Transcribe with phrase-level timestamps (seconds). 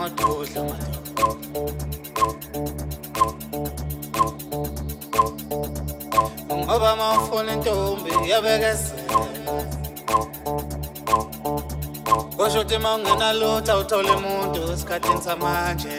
[0.00, 0.62] ngodudla
[6.56, 9.16] ngoba mawufuna intombi yabekezela
[12.36, 15.94] kusho ukuthi uma ungenalutho awuthole umuntu esikhathini samanje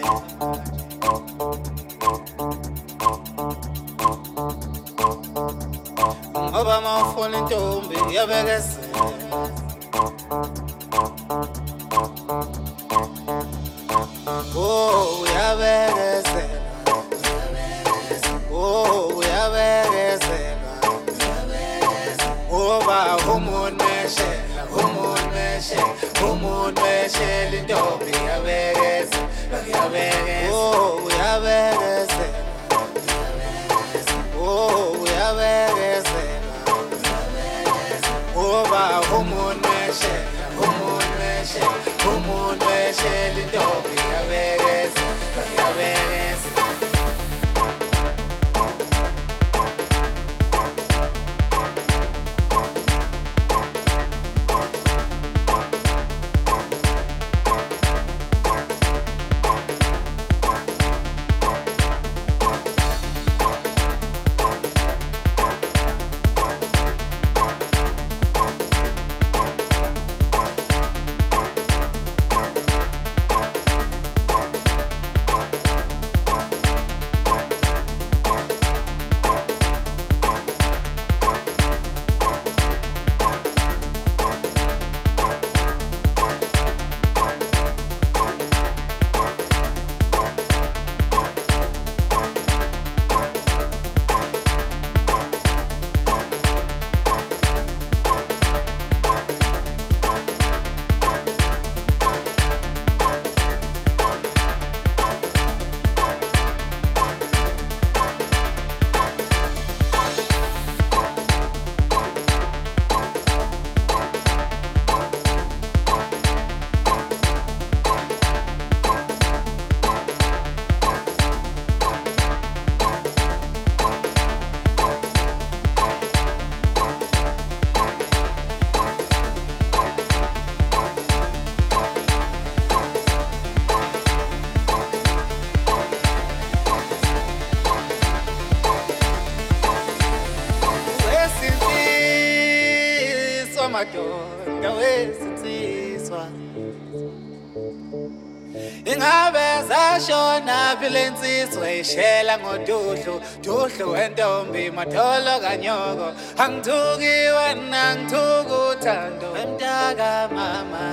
[151.81, 156.13] insizwa ishela ngoduhlu duhlu wentombi madolo kanyoko.
[156.37, 159.29] Angithuki wena ngithuka uthando.
[159.41, 160.87] Emntaka mama.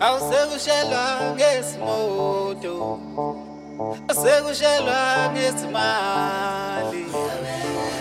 [0.00, 1.04] Awusekushelwa
[1.34, 2.98] ngesimoto
[4.08, 7.04] asekushelwa ngezimali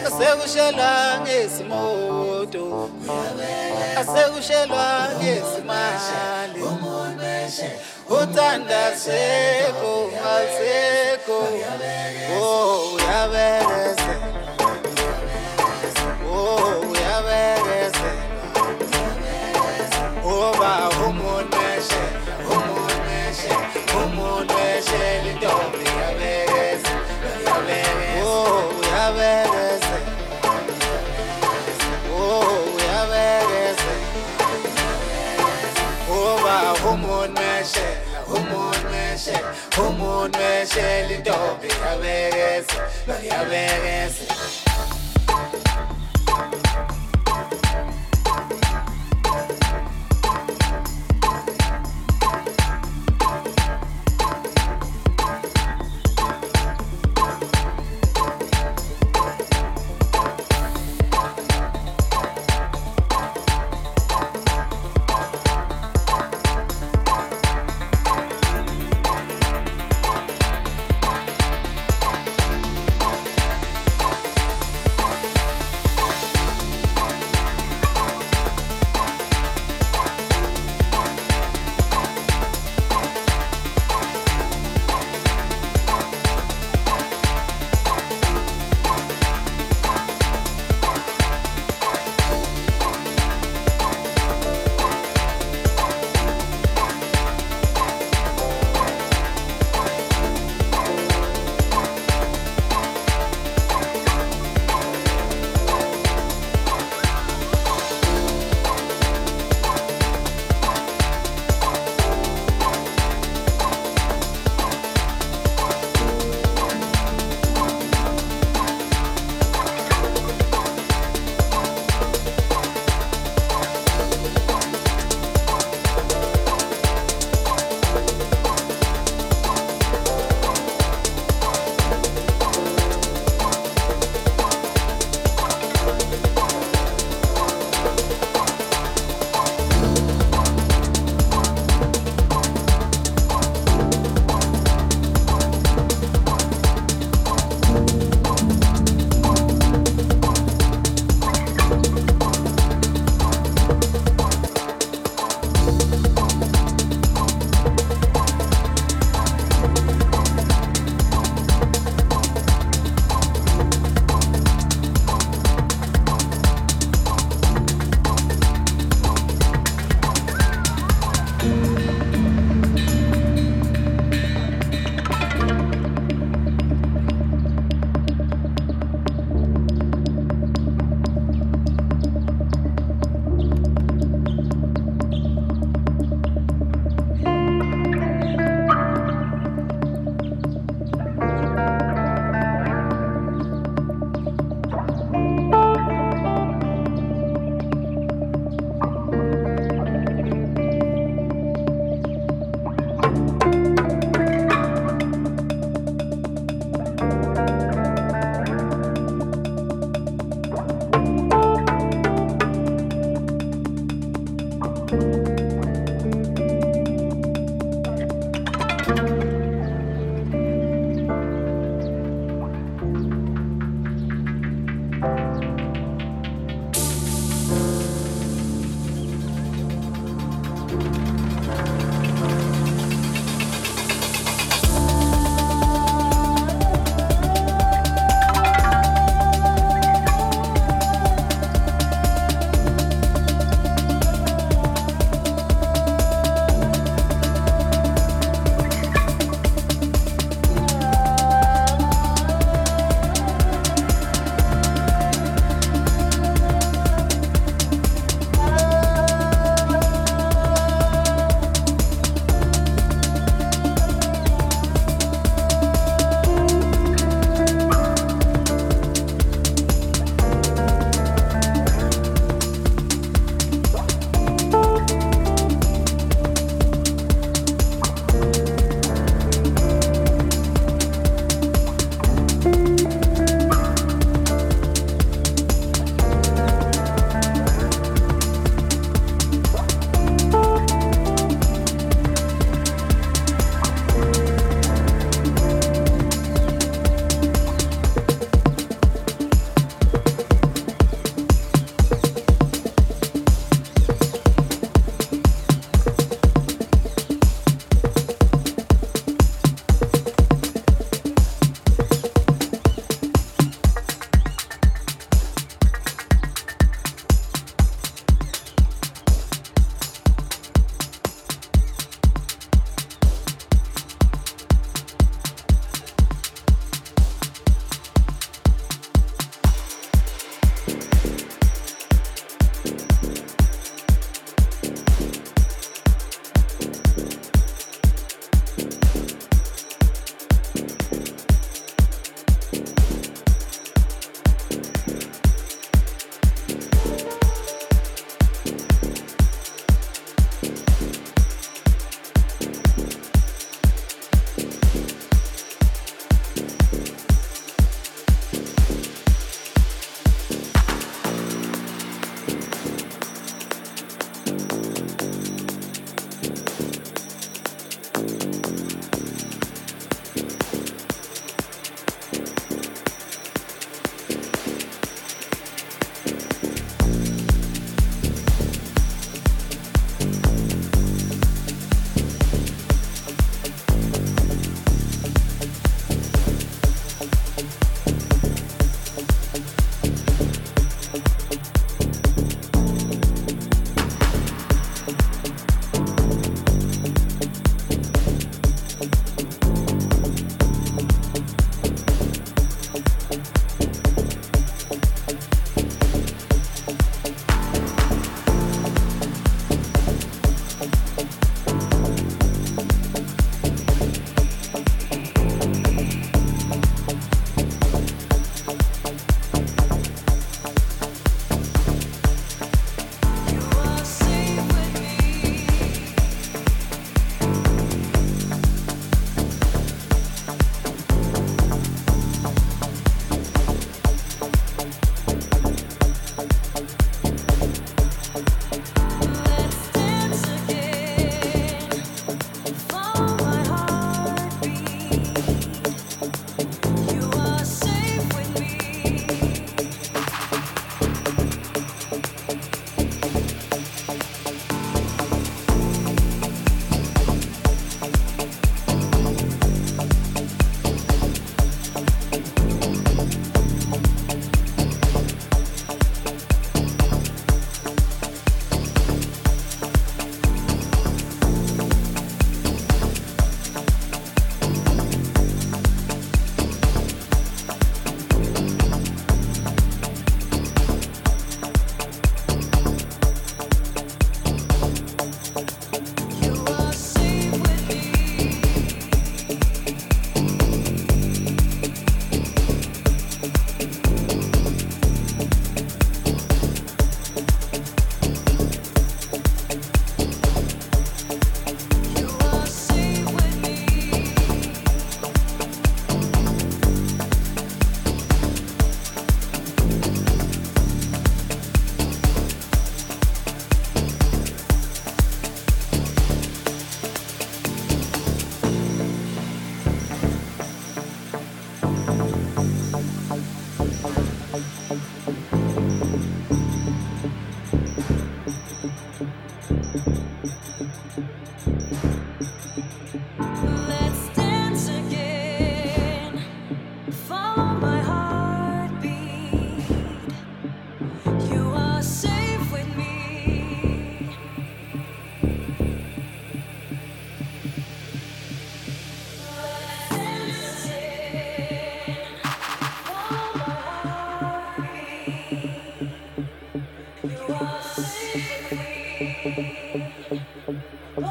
[0.08, 2.90] asekushelwa ngezimoto
[4.00, 6.62] asekushelwa ngezimali
[8.10, 9.96] uthanda sekho
[10.36, 11.40] asekho
[12.42, 14.49] oh uyabekezela
[39.88, 42.80] umuntu meshela intombi iyabekeza,
[43.24, 44.26] iyabekeza.